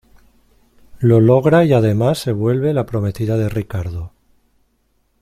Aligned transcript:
Lo 0.99 1.19
logra 1.21 1.63
y 1.63 1.73
además 1.73 2.17
se 2.17 2.31
vuelve 2.31 2.73
la 2.73 2.87
prometida 2.87 3.37
de 3.37 3.49
Ricardo. 3.49 4.11